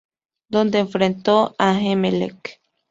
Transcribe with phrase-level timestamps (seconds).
[0.49, 2.59] Donde enfrentó a Emelec.